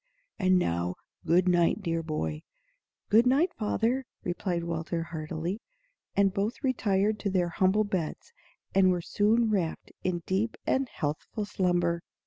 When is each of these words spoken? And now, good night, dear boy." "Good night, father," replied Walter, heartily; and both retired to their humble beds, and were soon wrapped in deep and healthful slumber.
And 0.39 0.57
now, 0.57 0.95
good 1.27 1.47
night, 1.47 1.83
dear 1.83 2.01
boy." 2.01 2.41
"Good 3.09 3.27
night, 3.27 3.53
father," 3.53 4.07
replied 4.23 4.63
Walter, 4.63 5.03
heartily; 5.03 5.61
and 6.15 6.33
both 6.33 6.63
retired 6.63 7.19
to 7.19 7.29
their 7.29 7.49
humble 7.49 7.83
beds, 7.83 8.33
and 8.73 8.89
were 8.89 9.03
soon 9.03 9.51
wrapped 9.51 9.91
in 10.03 10.23
deep 10.25 10.57
and 10.65 10.89
healthful 10.89 11.45
slumber. 11.45 12.01